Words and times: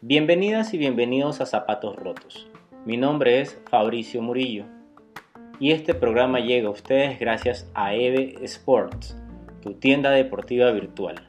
Bienvenidas 0.00 0.72
y 0.72 0.78
bienvenidos 0.78 1.42
a 1.42 1.46
Zapatos 1.46 1.94
Rotos. 1.96 2.48
Mi 2.86 2.96
nombre 2.96 3.42
es 3.42 3.60
Fabricio 3.68 4.22
Murillo 4.22 4.64
y 5.60 5.72
este 5.72 5.92
programa 5.92 6.40
llega 6.40 6.68
a 6.68 6.70
ustedes 6.70 7.20
gracias 7.20 7.70
a 7.74 7.94
EVE 7.94 8.42
Sports, 8.44 9.14
tu 9.60 9.74
tienda 9.74 10.10
deportiva 10.12 10.70
virtual. 10.70 11.28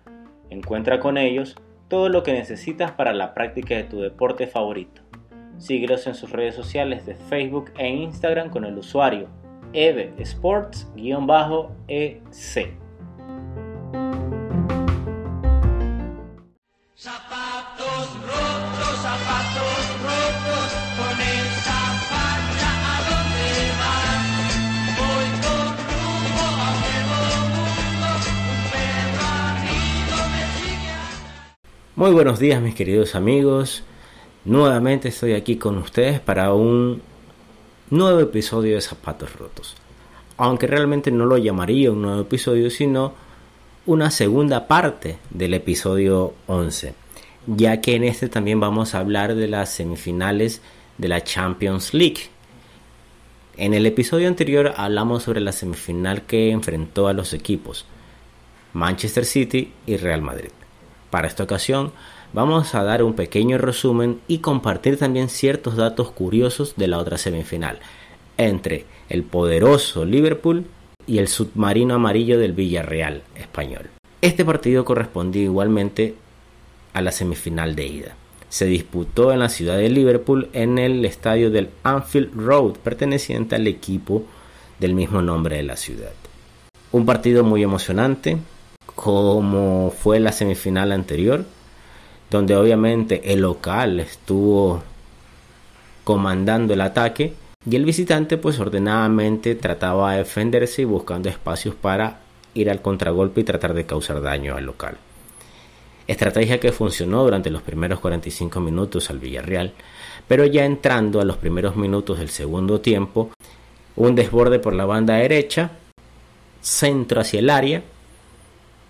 Encuentra 0.49 1.01
con 1.01 1.17
ellos 1.17 1.57
todo 1.89 2.07
lo 2.07 2.23
que 2.23 2.31
necesitas 2.31 2.93
para 2.93 3.11
la 3.11 3.33
práctica 3.33 3.75
de 3.75 3.83
tu 3.83 3.99
deporte 3.99 4.47
favorito. 4.47 5.01
Síguelos 5.57 6.07
en 6.07 6.15
sus 6.15 6.31
redes 6.31 6.55
sociales 6.55 7.05
de 7.05 7.15
Facebook 7.15 7.73
e 7.77 7.89
Instagram 7.89 8.49
con 8.49 8.63
el 8.63 8.77
usuario 8.77 9.27
EVE 9.73 10.13
Sports-EC. 10.19 10.89
Muy 31.95 32.11
buenos 32.11 32.39
días 32.39 32.61
mis 32.61 32.75
queridos 32.75 33.13
amigos. 33.13 33.83
Nuevamente 34.45 35.09
estoy 35.09 35.33
aquí 35.33 35.57
con 35.57 35.77
ustedes 35.77 36.21
para 36.21 36.53
un 36.53 37.01
nuevo 37.89 38.19
episodio 38.19 38.75
de 38.75 38.81
Zapatos 38.81 39.35
Rotos. 39.35 39.75
Aunque 40.37 40.67
realmente 40.67 41.11
no 41.11 41.25
lo 41.25 41.37
llamaría 41.37 41.91
un 41.91 42.03
nuevo 42.03 42.21
episodio, 42.21 42.69
sino 42.69 43.13
una 43.85 44.11
segunda 44.11 44.67
parte 44.67 45.17
del 45.31 45.55
episodio 45.55 46.33
11. 46.47 46.93
Ya 47.47 47.81
que 47.81 47.95
en 47.95 48.03
este 48.03 48.29
también 48.29 48.59
vamos 48.59 48.93
a 48.93 48.99
hablar 48.99 49.35
de 49.35 49.47
las 49.47 49.71
semifinales 49.71 50.61
de 50.97 51.07
la 51.07 51.23
Champions 51.23 51.93
League. 51.93 52.29
En 53.57 53.73
el 53.73 53.85
episodio 53.85 54.27
anterior 54.27 54.73
hablamos 54.77 55.23
sobre 55.23 55.41
la 55.41 55.51
semifinal 55.51 56.21
que 56.21 56.51
enfrentó 56.51 57.07
a 57.07 57.13
los 57.13 57.33
equipos 57.33 57.85
Manchester 58.73 59.25
City 59.25 59.73
y 59.87 59.97
Real 59.97 60.21
Madrid. 60.21 60.51
Para 61.09 61.27
esta 61.27 61.43
ocasión 61.43 61.91
vamos 62.33 62.75
a 62.75 62.83
dar 62.83 63.03
un 63.03 63.13
pequeño 63.13 63.57
resumen 63.57 64.19
y 64.27 64.39
compartir 64.39 64.97
también 64.97 65.29
ciertos 65.29 65.75
datos 65.75 66.11
curiosos 66.11 66.75
de 66.75 66.87
la 66.87 66.97
otra 66.97 67.17
semifinal 67.17 67.79
entre 68.37 68.85
el 69.09 69.23
poderoso 69.23 70.05
Liverpool 70.05 70.65
y 71.05 71.17
el 71.17 71.27
submarino 71.27 71.95
amarillo 71.95 72.39
del 72.39 72.53
Villarreal 72.53 73.23
español. 73.35 73.89
Este 74.21 74.45
partido 74.45 74.85
correspondía 74.85 75.43
igualmente 75.43 76.15
a 76.93 77.01
la 77.01 77.11
semifinal 77.11 77.75
de 77.75 77.87
ida. 77.87 78.15
Se 78.49 78.65
disputó 78.65 79.31
en 79.31 79.39
la 79.39 79.49
ciudad 79.49 79.77
de 79.77 79.89
Liverpool 79.89 80.49
en 80.53 80.77
el 80.77 81.05
estadio 81.05 81.51
del 81.51 81.69
Anfield 81.83 82.33
Road, 82.35 82.73
perteneciente 82.83 83.55
al 83.55 83.67
equipo 83.67 84.23
del 84.79 84.93
mismo 84.93 85.21
nombre 85.21 85.57
de 85.57 85.63
la 85.63 85.75
ciudad. 85.75 86.13
Un 86.91 87.05
partido 87.05 87.43
muy 87.43 87.61
emocionante, 87.61 88.37
como 88.95 89.91
fue 89.91 90.19
la 90.19 90.31
semifinal 90.31 90.91
anterior, 90.91 91.45
donde 92.29 92.55
obviamente 92.55 93.33
el 93.33 93.41
local 93.41 93.99
estuvo 93.99 94.83
comandando 96.03 96.73
el 96.73 96.81
ataque 96.81 97.33
y 97.69 97.75
el 97.75 97.85
visitante 97.85 98.37
pues 98.37 98.59
ordenadamente 98.59 99.55
trataba 99.55 100.13
de 100.13 100.19
defenderse 100.19 100.83
y 100.83 100.85
buscando 100.85 101.29
espacios 101.29 101.75
para 101.75 102.19
ir 102.53 102.69
al 102.69 102.81
contragolpe 102.81 103.41
y 103.41 103.43
tratar 103.43 103.73
de 103.73 103.85
causar 103.85 104.21
daño 104.21 104.55
al 104.55 104.65
local. 104.65 104.97
Estrategia 106.07 106.59
que 106.59 106.71
funcionó 106.71 107.23
durante 107.23 107.51
los 107.51 107.61
primeros 107.61 107.99
45 107.99 108.59
minutos 108.59 109.09
al 109.09 109.19
Villarreal, 109.19 109.73
pero 110.27 110.45
ya 110.45 110.65
entrando 110.65 111.21
a 111.21 111.25
los 111.25 111.37
primeros 111.37 111.75
minutos 111.75 112.17
del 112.17 112.29
segundo 112.29 112.81
tiempo, 112.81 113.29
un 113.95 114.15
desborde 114.15 114.57
por 114.57 114.73
la 114.73 114.85
banda 114.85 115.15
derecha, 115.15 115.71
centro 116.61 117.21
hacia 117.21 117.39
el 117.39 117.49
área, 117.49 117.83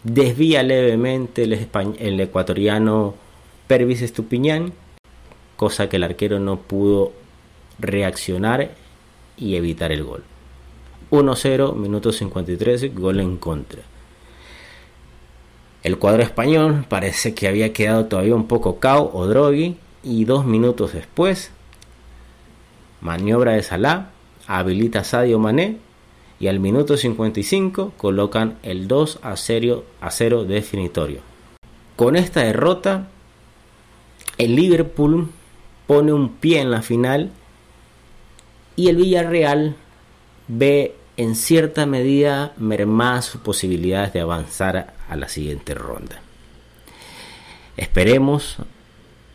desvía 0.03 0.63
levemente 0.63 1.43
el, 1.43 2.19
ecuatoriano 2.21 3.15
Pervis 3.69 4.01
Estupiñán, 4.01 4.73
cosa 5.55 5.89
que 5.89 5.97
el 5.97 6.03
arquero 6.03 6.39
no 6.39 6.57
pudo 6.57 7.13
reaccionar 7.77 8.71
y 9.37 9.57
evitar 9.57 9.91
el 9.91 10.03
gol. 10.03 10.23
1-0, 11.11 11.75
minuto 11.75 12.11
53, 12.11 12.95
gol 12.95 13.19
en 13.19 13.37
contra. 13.37 13.83
El 15.83 15.99
cuadro 15.99 16.23
español 16.23 16.87
parece 16.89 17.35
que 17.35 17.47
había 17.47 17.71
quedado 17.71 18.07
todavía 18.07 18.33
un 18.33 18.47
poco 18.47 18.79
cao 18.79 19.11
o 19.13 19.27
drogui 19.27 19.77
y 20.01 20.25
dos 20.25 20.47
minutos 20.47 20.93
después, 20.93 21.51
maniobra 23.01 23.51
de 23.51 23.61
Salah, 23.61 24.09
habilita 24.47 25.01
a 25.01 25.03
Sadio 25.03 25.37
Mané 25.37 25.77
y 26.39 26.47
al 26.47 26.59
minuto 26.59 26.97
55 26.97 27.93
colocan 27.97 28.57
el 28.63 28.87
2 28.87 29.19
a 29.21 29.37
0, 29.37 29.83
a 30.01 30.09
0 30.09 30.45
definitorio. 30.45 31.19
Con 31.95 32.15
esta 32.15 32.39
derrota, 32.41 33.09
el 34.39 34.55
Liverpool 34.55 35.29
pone 35.85 36.13
un 36.13 36.29
pie 36.29 36.61
en 36.61 36.71
la 36.71 36.81
final 36.81 37.29
y 38.75 38.87
el 38.87 38.95
Villarreal 38.95 39.75
ve 40.47 40.95
en 41.17 41.35
cierta 41.35 41.85
medida 41.85 42.53
mermadas 42.57 43.25
sus 43.25 43.41
posibilidades 43.41 44.13
de 44.13 44.21
avanzar 44.21 44.93
a 45.09 45.15
la 45.17 45.27
siguiente 45.27 45.75
ronda. 45.75 46.21
Esperemos 47.75 48.57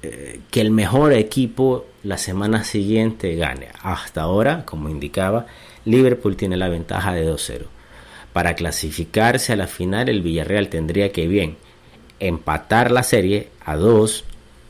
eh, 0.03 0.41
que 0.51 0.63
el 0.63 0.71
mejor 0.71 1.13
equipo 1.13 1.85
la 2.03 2.17
semana 2.17 2.65
siguiente 2.65 3.37
gane. 3.37 3.69
Hasta 3.83 4.23
ahora, 4.23 4.65
como 4.65 4.89
indicaba, 4.89 5.47
Liverpool 5.85 6.37
tiene 6.37 6.57
la 6.57 6.69
ventaja 6.69 7.13
de 7.13 7.31
2-0. 7.31 7.67
Para 8.33 8.55
clasificarse 8.55 9.53
a 9.53 9.57
la 9.57 9.67
final, 9.67 10.09
el 10.09 10.23
Villarreal 10.23 10.69
tendría 10.69 11.13
que 11.13 11.29
bien 11.29 11.59
empatar 12.21 12.91
la 12.91 13.03
serie 13.03 13.51
a 13.65 13.77
2 13.77 14.25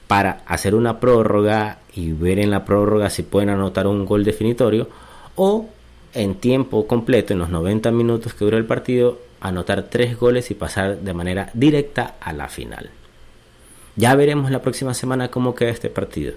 para 0.06 0.42
hacer 0.47 0.75
una 0.75 1.00
prórroga 1.00 1.78
y 1.94 2.12
ver 2.12 2.38
en 2.38 2.50
la 2.50 2.65
prórroga 2.65 3.10
si 3.10 3.22
pueden 3.22 3.50
anotar 3.50 3.87
un 3.87 4.04
gol 4.04 4.25
definitorio 4.25 4.88
o 5.37 5.66
en 6.12 6.37
tiempo 6.37 6.87
completo, 6.87 7.32
en 7.32 7.41
los 7.41 7.48
90 7.48 7.91
minutos 7.91 8.34
que 8.34 8.44
dura 8.44 8.56
el 8.56 8.66
partido, 8.66 9.19
anotar 9.41 9.84
3 9.84 10.19
goles 10.19 10.50
y 10.50 10.54
pasar 10.54 10.98
de 10.98 11.14
manera 11.14 11.50
directa 11.54 12.14
a 12.20 12.32
la 12.32 12.48
final. 12.48 12.91
Ya 13.97 14.14
veremos 14.14 14.50
la 14.50 14.62
próxima 14.62 14.94
semana 14.94 15.31
cómo 15.31 15.54
queda 15.54 15.70
este 15.70 15.91
partido. 15.91 16.34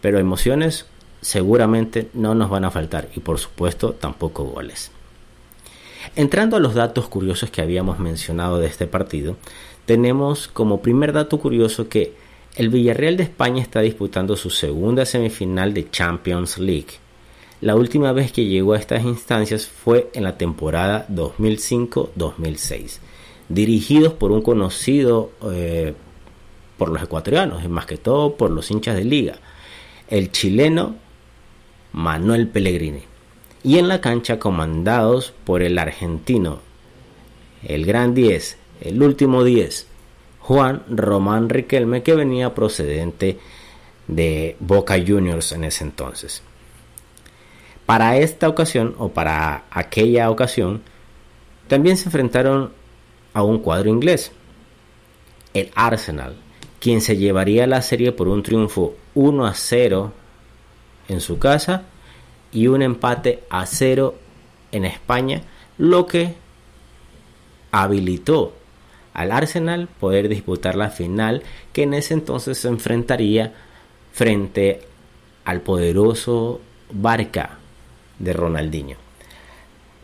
Pero 0.00 0.18
emociones 0.18 0.86
seguramente 1.20 2.08
no 2.14 2.34
nos 2.34 2.50
van 2.50 2.64
a 2.64 2.70
faltar 2.70 3.08
y 3.14 3.20
por 3.20 3.38
supuesto 3.38 3.92
tampoco 3.92 4.44
goles. 4.44 4.92
Entrando 6.16 6.56
a 6.56 6.60
los 6.60 6.74
datos 6.74 7.08
curiosos 7.08 7.50
que 7.50 7.60
habíamos 7.60 7.98
mencionado 7.98 8.58
de 8.58 8.66
este 8.66 8.86
partido, 8.86 9.36
tenemos 9.84 10.48
como 10.48 10.80
primer 10.80 11.12
dato 11.12 11.38
curioso 11.38 11.88
que 11.88 12.14
el 12.58 12.70
Villarreal 12.70 13.16
de 13.16 13.22
España 13.22 13.62
está 13.62 13.80
disputando 13.82 14.36
su 14.36 14.50
segunda 14.50 15.06
semifinal 15.06 15.72
de 15.72 15.88
Champions 15.92 16.58
League. 16.58 16.98
La 17.60 17.76
última 17.76 18.10
vez 18.10 18.32
que 18.32 18.46
llegó 18.46 18.72
a 18.72 18.78
estas 18.78 19.04
instancias 19.04 19.68
fue 19.68 20.10
en 20.12 20.24
la 20.24 20.36
temporada 20.36 21.06
2005-2006, 21.08 22.98
dirigidos 23.48 24.12
por 24.12 24.32
un 24.32 24.42
conocido 24.42 25.30
eh, 25.52 25.94
por 26.76 26.88
los 26.88 27.00
ecuatorianos 27.00 27.62
y 27.64 27.68
más 27.68 27.86
que 27.86 27.96
todo 27.96 28.34
por 28.34 28.50
los 28.50 28.72
hinchas 28.72 28.96
de 28.96 29.04
liga, 29.04 29.36
el 30.08 30.32
chileno 30.32 30.96
Manuel 31.92 32.48
Pellegrini, 32.48 33.02
y 33.62 33.78
en 33.78 33.86
la 33.86 34.00
cancha 34.00 34.40
comandados 34.40 35.32
por 35.44 35.62
el 35.62 35.78
argentino, 35.78 36.58
el 37.62 37.86
gran 37.86 38.14
10, 38.14 38.58
el 38.80 39.00
último 39.00 39.44
10, 39.44 39.87
Juan 40.48 40.82
Román 40.88 41.50
Riquelme, 41.50 42.02
que 42.02 42.14
venía 42.14 42.54
procedente 42.54 43.38
de 44.06 44.56
Boca 44.60 44.96
Juniors 44.96 45.52
en 45.52 45.64
ese 45.64 45.84
entonces. 45.84 46.42
Para 47.84 48.16
esta 48.16 48.48
ocasión, 48.48 48.94
o 48.96 49.10
para 49.10 49.64
aquella 49.70 50.30
ocasión, 50.30 50.80
también 51.66 51.98
se 51.98 52.06
enfrentaron 52.06 52.72
a 53.34 53.42
un 53.42 53.58
cuadro 53.58 53.90
inglés, 53.90 54.32
el 55.52 55.70
Arsenal, 55.74 56.34
quien 56.80 57.02
se 57.02 57.18
llevaría 57.18 57.66
la 57.66 57.82
serie 57.82 58.12
por 58.12 58.26
un 58.28 58.42
triunfo 58.42 58.94
1 59.14 59.44
a 59.44 59.52
0 59.52 60.12
en 61.08 61.20
su 61.20 61.38
casa 61.38 61.82
y 62.52 62.68
un 62.68 62.80
empate 62.80 63.44
a 63.50 63.66
cero 63.66 64.14
en 64.72 64.86
España, 64.86 65.42
lo 65.76 66.06
que 66.06 66.36
habilitó 67.70 68.57
al 69.18 69.32
Arsenal 69.32 69.88
poder 69.98 70.28
disputar 70.28 70.76
la 70.76 70.90
final 70.90 71.42
que 71.72 71.82
en 71.82 71.94
ese 71.94 72.14
entonces 72.14 72.56
se 72.58 72.68
enfrentaría 72.68 73.52
frente 74.12 74.82
al 75.44 75.60
poderoso 75.60 76.60
Barca 76.92 77.58
de 78.20 78.32
Ronaldinho. 78.32 78.96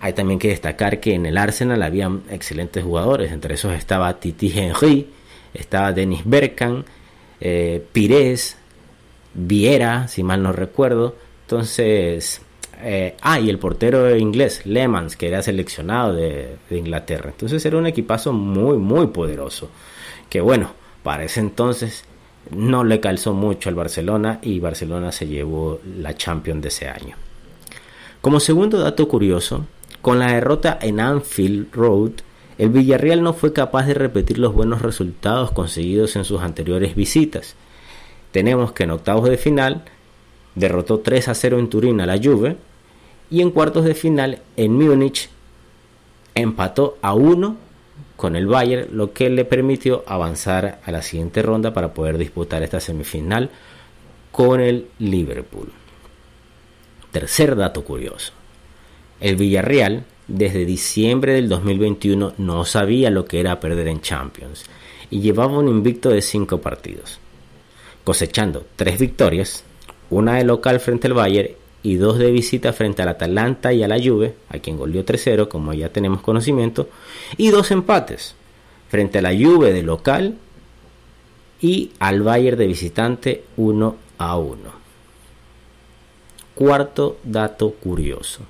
hay 0.01 0.13
también 0.15 0.41
que 0.41 0.49
destacar 0.49 0.99
que 0.99 1.15
en 1.15 1.27
el 1.27 1.39
Arsenal 1.39 1.83
había 1.83 2.11
excelentes 2.29 2.83
jugadores, 2.83 3.31
entre 3.31 3.55
esos 3.55 3.73
estaba 3.75 4.19
Titi 4.19 4.53
Henry, 4.53 5.09
estaba 5.55 5.93
Denis 5.93 6.23
Berkan, 6.25 6.85
eh, 7.41 7.87
Pires, 7.93 8.57
Viera, 9.33 10.09
si 10.09 10.25
mal 10.25 10.43
no 10.43 10.53
recuerdo. 10.53 11.17
Entonces, 11.43 12.43
eh, 12.83 13.17
ah, 13.23 13.41
y 13.41 13.51
el 13.51 13.59
portero 13.59 14.17
inglés, 14.17 14.63
Lemans, 14.65 15.17
que 15.17 15.29
era 15.29 15.43
seleccionado 15.43 16.15
de, 16.15 16.57
de, 16.69 16.79
Inglaterra. 16.79 17.31
Entonces 17.31 17.65
era 17.65 17.79
un 17.79 17.87
equipazo 17.87 18.33
muy, 18.33 18.77
muy 18.79 19.09
poderoso. 19.09 19.71
Que 20.29 20.41
bueno, 20.41 20.73
para 21.03 21.25
ese 21.25 21.41
entonces 21.41 22.05
no 22.51 22.85
le 22.85 23.01
calzó 23.01 23.33
mucho 23.33 23.69
al 23.69 23.75
Barcelona 23.75 24.39
y 24.43 24.61
Barcelona 24.61 25.13
se 25.13 25.27
llevó 25.27 25.81
la 25.99 26.17
Champions 26.17 26.63
de 26.63 26.69
ese 26.69 26.89
año. 26.89 27.17
Como 28.21 28.41
segundo 28.41 28.79
dato 28.79 29.07
curioso, 29.07 29.67
con 30.01 30.19
la 30.19 30.33
derrota 30.33 30.79
en 30.81 31.01
Anfield 31.01 31.73
Road, 31.73 32.13
el 32.57 32.71
Villarreal 32.71 33.23
no 33.23 33.35
fue 33.35 33.53
capaz 33.53 33.87
de 33.87 33.95
repetir 33.95 34.39
los 34.39 34.55
buenos 34.55 34.83
resultados 34.83 35.51
conseguidos 35.51 36.17
en 36.17 36.25
sus 36.25 36.41
anteriores 36.41 36.95
visitas. 36.95 37.57
Tenemos 38.31 38.73
que 38.73 38.85
en 38.85 38.93
octavos 38.93 39.29
de 39.29 39.37
final 39.37 39.85
derrotó 40.55 41.01
3 41.01 41.29
a 41.29 41.35
0 41.35 41.59
en 41.59 41.69
Turín 41.69 42.01
a 42.01 42.07
la 42.07 42.19
Juve 42.19 42.57
y 43.31 43.41
en 43.41 43.51
cuartos 43.51 43.85
de 43.85 43.95
final 43.95 44.41
en 44.57 44.73
Múnich 44.73 45.29
empató 46.35 46.99
a 47.03 47.15
1 47.15 47.57
con 48.17 48.37
el 48.37 48.47
Bayern, 48.47 48.97
lo 48.97 49.13
que 49.13 49.29
le 49.29 49.45
permitió 49.45 50.05
avanzar 50.07 50.81
a 50.85 50.91
la 50.91 51.03
siguiente 51.03 51.43
ronda 51.43 51.75
para 51.75 51.95
poder 51.95 52.19
disputar 52.19 52.63
esta 52.63 52.81
semifinal 52.81 53.51
con 54.31 54.61
el 54.61 54.87
Liverpool. 54.99 55.73
Tercer 57.11 57.57
dato 57.57 57.85
curioso. 57.85 58.33
El 59.21 59.37
Villarreal 59.37 60.05
desde 60.27 60.65
diciembre 60.65 61.35
del 61.35 61.49
2021 61.49 62.35
no 62.39 62.65
sabía 62.65 63.11
lo 63.11 63.25
que 63.25 63.41
era 63.41 63.61
perder 63.61 63.89
en 63.89 64.01
Champions 64.01 64.65
y 65.11 65.21
llevaba 65.21 65.59
un 65.59 65.69
invicto 65.69 66.09
de 66.11 66.23
5 66.23 66.59
partidos, 66.61 67.19
cosechando 68.05 68.67
3 68.77 68.99
victorias, 68.99 69.65
una 70.17 70.37
de 70.37 70.45
local 70.45 70.81
frente 70.81 71.07
al 71.07 71.15
Bayern 71.15 71.51
y 71.83 71.97
dos 71.97 72.19
de 72.19 72.31
visita 72.31 72.73
frente 72.73 73.03
al 73.03 73.09
Atalanta 73.09 73.73
y 73.73 73.83
a 73.83 73.89
la 73.89 74.03
Juve, 74.03 74.35
a 74.49 74.59
quien 74.59 74.79
goleó 74.79 75.05
3-0, 75.05 75.49
como 75.49 75.75
ya 75.75 75.91
tenemos 75.91 76.23
conocimiento, 76.23 76.89
y 77.37 77.51
dos 77.51 77.71
empates 77.71 78.35
frente 78.89 79.19
a 79.19 79.23
la 79.23 79.35
Juve 79.35 79.73
de 79.73 79.83
local 79.83 80.37
y 81.61 81.93
al 81.99 82.23
Bayern 82.23 82.59
de 82.59 82.67
visitante 82.67 83.45
1 83.57 83.97
a 84.19 84.37
1. 84.39 84.57
Cuarto 86.55 87.19
dato 87.23 87.73
curioso. 87.73 88.43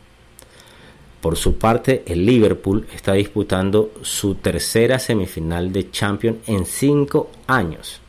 Por 1.20 1.37
su 1.37 1.56
parte, 1.56 2.02
el 2.06 2.26
Liverpool 2.26 2.87
está 2.94 3.14
disputando 3.14 3.93
su 4.02 4.34
tercera 4.34 4.99
semifinal 4.99 5.72
de 5.72 5.90
Champions 5.90 6.38
en 6.46 6.66
5 6.66 7.31
años, 7.46 8.00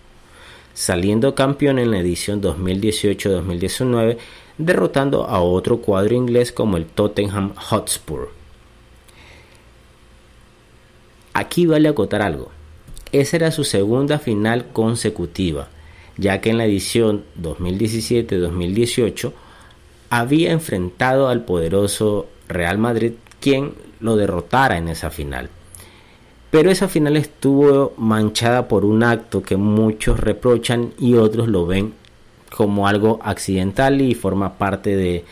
saliendo 0.76 1.34
campeón 1.34 1.80
en 1.80 1.90
la 1.90 2.00
edición 2.00 2.42
2018-2019 2.44 4.18
derrotando 4.60 5.26
a 5.26 5.42
otro 5.42 5.78
cuadro 5.78 6.14
inglés 6.14 6.52
como 6.52 6.78
el 6.78 6.86
Tottenham 6.86 7.56
Hotspur. 7.56 8.30
Aquí 11.34 11.66
vale 11.66 11.90
acotar 11.90 12.22
algo. 12.22 12.52
Esa 13.12 13.38
era 13.38 13.52
su 13.52 13.64
segunda 13.64 14.20
final 14.20 14.68
consecutiva, 14.72 15.70
ya 16.18 16.42
que 16.42 16.50
en 16.50 16.58
la 16.58 16.66
edición 16.66 17.24
2017-2018 17.42 19.32
había 20.10 20.52
enfrentado 20.52 21.30
al 21.30 21.46
poderoso 21.46 22.28
Real 22.48 22.78
Madrid, 22.78 23.14
quien 23.40 23.74
lo 24.00 24.18
derrotara 24.18 24.78
en 24.78 24.90
esa 24.90 25.10
final. 25.10 25.50
Pero 26.52 26.72
esa 26.72 26.88
final 26.88 27.18
estuvo 27.18 27.94
manchada 27.98 28.68
por 28.68 28.86
un 28.86 29.04
acto 29.04 29.44
que 29.44 29.58
muchos 29.58 30.20
reprochan 30.20 30.94
y 31.00 31.16
otros 31.16 31.48
lo 31.48 31.66
ven 31.66 31.94
como 32.56 32.88
algo 32.88 33.20
accidental 33.22 34.00
y 34.02 34.16
forma 34.16 34.58
parte 34.58 34.96
de, 34.96 35.26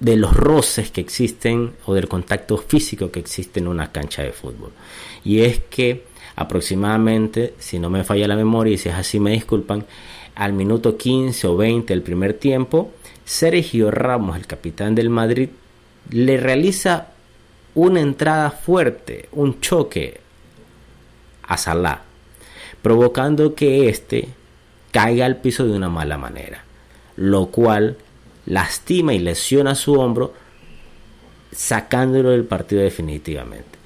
de 0.00 0.16
los 0.16 0.34
roces 0.34 0.90
que 0.90 1.00
existen 1.00 1.72
o 1.84 1.94
del 1.94 2.08
contacto 2.08 2.56
físico 2.56 3.10
que 3.10 3.20
existe 3.20 3.60
en 3.60 3.68
una 3.68 3.92
cancha 3.92 4.22
de 4.22 4.32
fútbol. 4.32 4.72
Y 5.24 5.40
es 5.40 5.60
que 5.60 6.04
aproximadamente, 6.34 7.54
si 7.58 7.78
no 7.78 7.90
me 7.90 8.04
falla 8.04 8.26
la 8.26 8.36
memoria 8.36 8.74
y 8.74 8.78
si 8.78 8.88
es 8.88 8.94
así 8.94 9.20
me 9.20 9.32
disculpan, 9.32 9.84
al 10.34 10.54
minuto 10.54 10.96
15 10.96 11.46
o 11.46 11.56
20 11.56 11.92
del 11.92 12.02
primer 12.02 12.34
tiempo, 12.34 12.90
Sergio 13.24 13.90
Ramos, 13.90 14.36
el 14.36 14.46
capitán 14.46 14.94
del 14.94 15.10
Madrid, 15.10 15.50
le 16.10 16.36
realiza 16.36 17.11
una 17.74 18.00
entrada 18.00 18.50
fuerte, 18.50 19.28
un 19.32 19.60
choque 19.60 20.20
a 21.42 21.56
Salah, 21.56 22.02
provocando 22.82 23.54
que 23.54 23.88
éste 23.88 24.28
caiga 24.90 25.26
al 25.26 25.38
piso 25.38 25.66
de 25.66 25.72
una 25.72 25.88
mala 25.88 26.18
manera, 26.18 26.64
lo 27.16 27.46
cual 27.46 27.96
lastima 28.46 29.14
y 29.14 29.18
lesiona 29.18 29.74
su 29.74 29.94
hombro, 29.94 30.34
sacándolo 31.52 32.30
del 32.30 32.44
partido 32.44 32.82
definitivamente. 32.82 33.78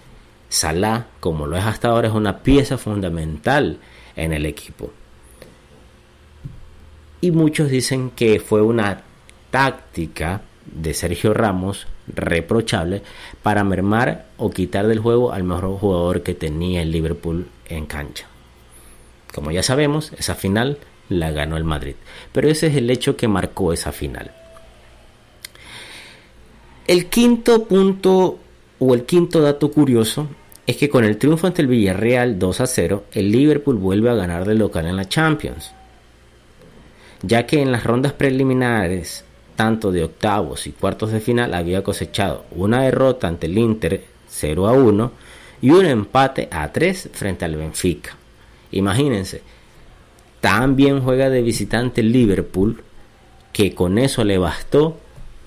Salah, 0.48 1.06
como 1.20 1.46
lo 1.46 1.56
es 1.56 1.64
hasta 1.64 1.88
ahora, 1.88 2.08
es 2.08 2.14
una 2.14 2.38
pieza 2.38 2.78
fundamental 2.78 3.78
en 4.14 4.32
el 4.32 4.46
equipo. 4.46 4.92
Y 7.20 7.30
muchos 7.30 7.70
dicen 7.70 8.10
que 8.10 8.40
fue 8.40 8.62
una 8.62 9.02
táctica 9.50 10.42
de 10.66 10.94
Sergio 10.94 11.34
Ramos 11.34 11.86
reprochable 12.14 13.02
para 13.42 13.64
mermar 13.64 14.26
o 14.36 14.50
quitar 14.50 14.86
del 14.86 14.98
juego 14.98 15.32
al 15.32 15.44
mejor 15.44 15.78
jugador 15.78 16.22
que 16.22 16.34
tenía 16.34 16.82
el 16.82 16.92
Liverpool 16.92 17.46
en 17.68 17.86
cancha. 17.86 18.26
Como 19.34 19.50
ya 19.50 19.62
sabemos, 19.62 20.12
esa 20.16 20.34
final 20.34 20.78
la 21.08 21.30
ganó 21.30 21.56
el 21.56 21.64
Madrid. 21.64 21.94
Pero 22.32 22.48
ese 22.48 22.68
es 22.68 22.76
el 22.76 22.90
hecho 22.90 23.16
que 23.16 23.28
marcó 23.28 23.72
esa 23.72 23.92
final. 23.92 24.30
El 26.86 27.06
quinto 27.06 27.64
punto 27.64 28.38
o 28.78 28.94
el 28.94 29.04
quinto 29.04 29.40
dato 29.40 29.70
curioso 29.70 30.28
es 30.66 30.76
que 30.76 30.88
con 30.88 31.04
el 31.04 31.18
triunfo 31.18 31.46
ante 31.46 31.62
el 31.62 31.68
Villarreal 31.68 32.38
2 32.38 32.60
a 32.60 32.66
0, 32.66 33.04
el 33.12 33.30
Liverpool 33.30 33.76
vuelve 33.76 34.10
a 34.10 34.14
ganar 34.14 34.44
de 34.44 34.54
local 34.54 34.86
en 34.86 34.96
la 34.96 35.08
Champions. 35.08 35.72
Ya 37.22 37.46
que 37.46 37.62
en 37.62 37.72
las 37.72 37.84
rondas 37.84 38.12
preliminares, 38.12 39.24
tanto 39.56 39.90
de 39.90 40.04
octavos 40.04 40.66
y 40.66 40.72
cuartos 40.72 41.10
de 41.10 41.20
final, 41.20 41.54
había 41.54 41.82
cosechado 41.82 42.44
una 42.52 42.82
derrota 42.82 43.26
ante 43.26 43.46
el 43.46 43.58
Inter 43.58 44.04
0 44.28 44.68
a 44.68 44.72
1 44.72 45.12
y 45.62 45.70
un 45.70 45.86
empate 45.86 46.48
a 46.50 46.70
3 46.72 47.10
frente 47.12 47.44
al 47.44 47.56
Benfica. 47.56 48.16
Imagínense, 48.70 49.42
también 50.40 51.00
juega 51.00 51.30
de 51.30 51.42
visitante 51.42 52.02
Liverpool, 52.02 52.82
que 53.52 53.74
con 53.74 53.98
eso 53.98 54.22
le 54.22 54.38
bastó 54.38 54.98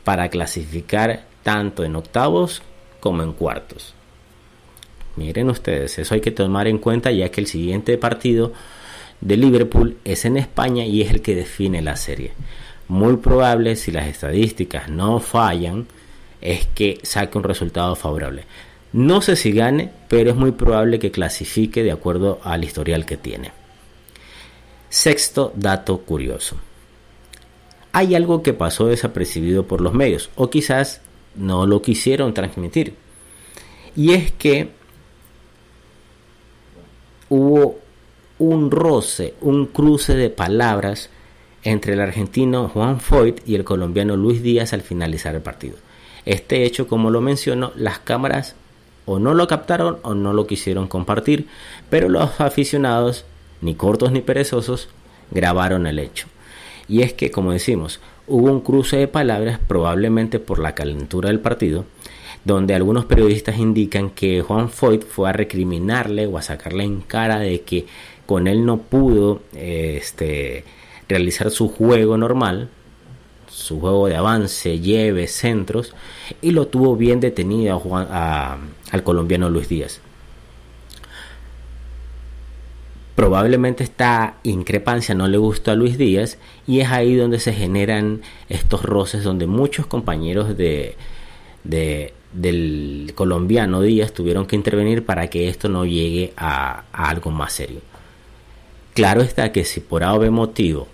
para 0.03 0.29
clasificar 0.29 1.25
tanto 1.43 1.83
en 1.83 1.95
octavos 1.95 2.61
como 2.99 3.23
en 3.23 3.33
cuartos. 3.33 3.93
Miren 5.15 5.49
ustedes, 5.49 5.99
eso 5.99 6.15
hay 6.15 6.21
que 6.21 6.31
tomar 6.31 6.67
en 6.67 6.79
cuenta 6.79 7.11
ya 7.11 7.29
que 7.29 7.41
el 7.41 7.47
siguiente 7.47 7.97
partido 7.97 8.53
de 9.21 9.37
Liverpool 9.37 9.97
es 10.05 10.25
en 10.25 10.37
España 10.37 10.85
y 10.85 11.01
es 11.01 11.11
el 11.11 11.21
que 11.21 11.35
define 11.35 11.81
la 11.81 11.95
serie. 11.95 12.31
Muy 12.89 13.17
probable, 13.17 13.75
si 13.75 13.91
las 13.91 14.07
estadísticas 14.07 14.89
no 14.89 15.19
fallan, 15.19 15.87
es 16.41 16.65
que 16.67 16.99
saque 17.03 17.37
un 17.37 17.43
resultado 17.43 17.95
favorable. 17.95 18.45
No 18.91 19.21
sé 19.21 19.35
si 19.35 19.51
gane, 19.51 19.91
pero 20.07 20.31
es 20.31 20.35
muy 20.35 20.51
probable 20.51 20.97
que 20.97 21.11
clasifique 21.11 21.83
de 21.83 21.91
acuerdo 21.91 22.39
al 22.43 22.63
historial 22.63 23.05
que 23.05 23.15
tiene. 23.15 23.51
Sexto 24.89 25.53
dato 25.55 25.99
curioso. 25.99 26.57
Hay 27.91 28.15
algo 28.15 28.41
que 28.41 28.53
pasó 28.53 28.87
desapercibido 28.87 29.67
por 29.67 29.81
los 29.81 29.93
medios, 29.93 30.31
o 30.35 30.49
quizás 30.49 31.01
no 31.35 31.67
lo 31.67 31.83
quisieron 31.83 32.33
transmitir. 32.33 32.95
Y 33.95 34.13
es 34.13 34.31
que 34.31 34.71
hubo 37.29 37.79
un 38.39 38.71
roce, 38.71 39.35
un 39.41 39.67
cruce 39.67 40.15
de 40.15 40.31
palabras 40.31 41.11
entre 41.63 41.93
el 41.93 42.01
argentino 42.01 42.69
Juan 42.69 42.99
Foyt 42.99 43.47
y 43.47 43.55
el 43.55 43.63
colombiano 43.63 44.15
Luis 44.15 44.41
Díaz 44.41 44.73
al 44.73 44.81
finalizar 44.81 45.35
el 45.35 45.41
partido. 45.41 45.75
Este 46.25 46.63
hecho, 46.63 46.87
como 46.87 47.09
lo 47.09 47.21
menciono, 47.21 47.71
las 47.75 47.99
cámaras 47.99 48.55
o 49.05 49.19
no 49.19 49.33
lo 49.33 49.47
captaron 49.47 49.97
o 50.03 50.13
no 50.13 50.33
lo 50.33 50.45
quisieron 50.45 50.87
compartir, 50.87 51.47
pero 51.89 52.09
los 52.09 52.39
aficionados 52.41 53.25
ni 53.61 53.75
cortos 53.75 54.11
ni 54.11 54.21
perezosos, 54.21 54.89
grabaron 55.31 55.87
el 55.87 55.99
hecho. 55.99 56.27
Y 56.87 57.01
es 57.01 57.13
que, 57.13 57.31
como 57.31 57.51
decimos, 57.51 57.99
hubo 58.27 58.51
un 58.51 58.61
cruce 58.61 58.97
de 58.97 59.07
palabras, 59.07 59.59
probablemente 59.67 60.39
por 60.39 60.59
la 60.59 60.75
calentura 60.75 61.29
del 61.29 61.39
partido, 61.39 61.85
donde 62.45 62.73
algunos 62.73 63.05
periodistas 63.05 63.59
indican 63.59 64.09
que 64.09 64.41
Juan 64.41 64.69
Foyt 64.69 65.03
fue 65.03 65.29
a 65.29 65.33
recriminarle 65.33 66.25
o 66.25 66.37
a 66.37 66.41
sacarle 66.41 66.83
en 66.83 67.01
cara 67.01 67.39
de 67.39 67.61
que 67.61 67.85
con 68.25 68.47
él 68.47 68.65
no 68.65 68.77
pudo 68.77 69.41
este, 69.55 70.63
realizar 71.09 71.51
su 71.51 71.67
juego 71.67 72.17
normal, 72.17 72.69
su 73.49 73.79
juego 73.81 74.07
de 74.07 74.15
avance, 74.15 74.79
lleve, 74.79 75.27
centros, 75.27 75.93
y 76.41 76.51
lo 76.51 76.67
tuvo 76.67 76.95
bien 76.95 77.19
detenido 77.19 77.81
al 77.91 79.03
colombiano 79.03 79.49
Luis 79.49 79.67
Díaz. 79.67 79.99
Probablemente 83.15 83.83
esta 83.83 84.35
increpancia 84.43 85.13
no 85.13 85.27
le 85.27 85.37
gustó 85.37 85.71
a 85.71 85.75
Luis 85.75 85.97
Díaz 85.97 86.37
y 86.65 86.79
es 86.79 86.89
ahí 86.89 87.15
donde 87.15 87.39
se 87.39 87.51
generan 87.51 88.21
estos 88.47 88.83
roces 88.83 89.25
donde 89.25 89.45
muchos 89.45 89.87
compañeros 89.87 90.55
de, 90.55 90.95
del 91.63 93.11
colombiano 93.15 93.81
Díaz 93.81 94.13
tuvieron 94.13 94.45
que 94.45 94.55
intervenir 94.55 95.05
para 95.05 95.29
que 95.29 95.49
esto 95.49 95.67
no 95.67 95.83
llegue 95.83 96.31
a, 96.37 96.85
algo 96.93 97.29
más 97.29 97.51
serio. 97.51 97.81
Claro 98.93 99.21
está 99.21 99.51
que 99.51 99.65
si 99.65 99.81
por 99.81 100.05
algún 100.05 100.29
motivo 100.29 100.87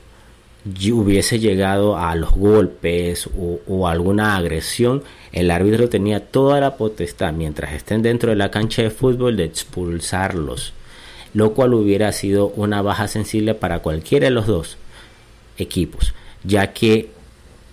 hubiese 0.66 1.40
llegado 1.40 1.98
a 1.98 2.16
los 2.16 2.32
golpes 2.32 3.28
o, 3.28 3.60
o, 3.68 3.88
alguna 3.88 4.36
agresión, 4.36 5.04
el 5.32 5.52
árbitro 5.52 5.90
tenía 5.90 6.20
toda 6.20 6.60
la 6.60 6.76
potestad, 6.76 7.34
mientras 7.34 7.74
estén 7.74 8.02
dentro 8.02 8.32
de 8.32 8.36
la 8.36 8.52
cancha 8.52 8.82
de 8.82 8.90
fútbol, 8.90 9.38
de 9.38 9.46
expulsarlos 9.46 10.74
lo 11.36 11.54
cual 11.54 11.74
hubiera 11.74 12.14
sido 12.14 12.48
una 12.56 12.82
baja 12.82 13.10
sensible 13.10 13.56
para 13.56 13.80
cualquiera 13.80 14.24
de 14.26 14.32
los 14.32 14.48
dos 14.48 14.78
equipos, 15.58 16.14
ya 16.46 16.72
que 16.72 17.10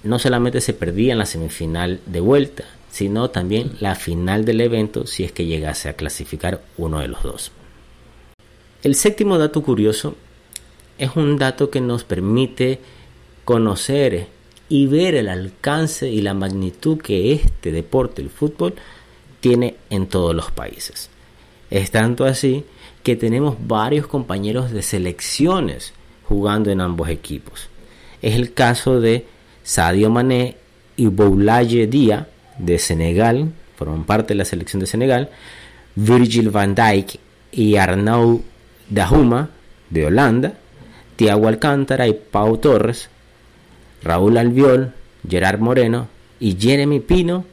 no 0.02 0.18
solamente 0.18 0.60
se 0.60 0.72
perdía 0.74 1.12
en 1.12 1.20
la 1.20 1.26
semifinal 1.26 2.00
de 2.06 2.18
vuelta, 2.18 2.64
sino 2.90 3.30
también 3.30 3.70
la 3.78 3.94
final 3.94 4.44
del 4.44 4.62
evento 4.62 5.06
si 5.06 5.22
es 5.22 5.30
que 5.30 5.46
llegase 5.46 5.88
a 5.88 5.92
clasificar 5.92 6.60
uno 6.76 6.98
de 6.98 7.06
los 7.06 7.22
dos. 7.22 7.52
El 8.82 8.96
séptimo 8.96 9.38
dato 9.38 9.62
curioso 9.62 10.16
es 11.02 11.16
un 11.16 11.36
dato 11.36 11.68
que 11.68 11.80
nos 11.80 12.04
permite 12.04 12.78
conocer 13.44 14.28
y 14.68 14.86
ver 14.86 15.16
el 15.16 15.28
alcance 15.28 16.08
y 16.08 16.20
la 16.20 16.32
magnitud 16.32 16.98
que 16.98 17.32
este 17.32 17.72
deporte, 17.72 18.22
el 18.22 18.30
fútbol, 18.30 18.74
tiene 19.40 19.74
en 19.90 20.06
todos 20.06 20.32
los 20.32 20.52
países. 20.52 21.10
Es 21.70 21.90
tanto 21.90 22.24
así 22.24 22.64
que 23.02 23.16
tenemos 23.16 23.56
varios 23.66 24.06
compañeros 24.06 24.70
de 24.70 24.82
selecciones 24.82 25.92
jugando 26.22 26.70
en 26.70 26.80
ambos 26.80 27.08
equipos. 27.08 27.68
Es 28.22 28.36
el 28.36 28.54
caso 28.54 29.00
de 29.00 29.26
Sadio 29.64 30.08
Mané 30.08 30.56
y 30.96 31.06
Boulaye 31.06 31.88
Dia 31.88 32.28
de 32.58 32.78
Senegal, 32.78 33.50
forman 33.74 34.04
parte 34.04 34.34
de 34.34 34.38
la 34.38 34.44
selección 34.44 34.78
de 34.78 34.86
Senegal, 34.86 35.30
Virgil 35.96 36.50
van 36.50 36.76
Dijk 36.76 37.18
y 37.50 37.74
Arnaud 37.74 38.42
Dahuma 38.88 39.50
de 39.90 40.06
Holanda, 40.06 40.58
Thiago 41.22 41.46
Alcántara 41.46 42.08
y 42.08 42.14
Pau 42.14 42.56
Torres, 42.56 43.08
Raúl 44.02 44.38
Albiol, 44.38 44.92
Gerard 45.28 45.60
Moreno 45.60 46.08
y 46.40 46.56
Jeremy 46.58 46.98
Pino 46.98 47.44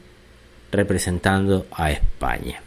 representando 0.72 1.66
a 1.70 1.92
España. 1.92 2.60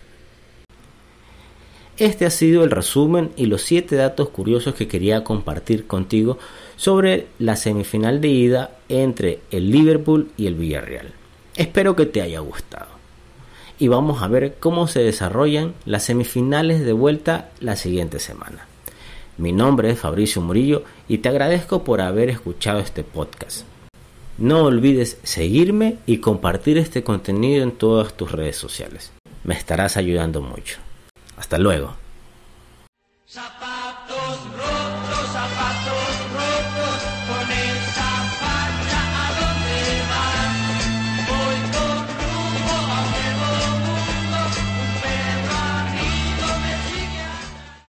Este 1.98 2.26
ha 2.26 2.30
sido 2.30 2.64
el 2.64 2.72
resumen 2.72 3.32
y 3.36 3.48
los 3.48 3.64
7 3.64 3.98
datos 3.98 4.30
curiosos 4.30 4.76
que 4.76 4.88
quería 4.88 5.26
compartir 5.26 5.88
contigo 5.88 6.38
sobre 6.78 7.28
la 7.38 7.58
semifinal 7.58 8.22
de 8.22 8.30
ida 8.30 8.72
entre 8.88 9.42
el 9.52 9.72
Liverpool 9.72 10.32
y 10.38 10.48
el 10.48 10.56
Villarreal. 10.56 11.12
Espero 11.58 11.98
que 11.98 12.06
te 12.06 12.22
haya 12.22 12.40
gustado. 12.40 12.88
Y 13.78 13.90
vamos 13.90 14.22
a 14.22 14.30
ver 14.30 14.56
cómo 14.58 14.88
se 14.88 15.02
desarrollan 15.02 15.74
las 15.84 16.04
semifinales 16.04 16.80
de 16.86 16.94
vuelta 16.94 17.50
la 17.60 17.76
siguiente 17.76 18.20
semana. 18.20 18.68
Mi 19.38 19.52
nombre 19.52 19.90
es 19.90 20.00
Fabricio 20.00 20.42
Murillo 20.42 20.84
y 21.08 21.18
te 21.20 21.30
agradezco 21.30 21.84
por 21.84 22.02
haber 22.02 22.30
escuchado 22.30 22.80
este 22.80 23.04
podcast. 23.04 23.66
No 24.38 24.66
olvides 24.66 25.18
seguirme 25.24 25.98
y 26.06 26.18
compartir 26.18 26.78
este 26.78 27.04
contenido 27.04 27.64
en 27.64 27.72
todas 27.72 28.16
tus 28.16 28.32
redes 28.32 28.58
sociales. 28.58 29.12
Me 29.44 29.56
estarás 29.56 29.98
ayudando 29.98 30.42
mucho. 30.42 30.78
Hasta 31.36 31.58
luego. 31.58 32.03